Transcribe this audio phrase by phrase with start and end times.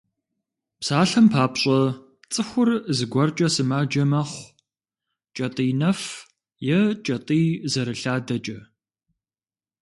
[0.79, 1.79] Псалъэм папщӏэ,
[2.31, 4.51] цӏыхур зыгуэркӏэ сымаджэ мэхъу:
[5.35, 5.99] кӏэтӏий нэф
[6.75, 8.59] е кӏэтӏий зэрылъадэкӏэ.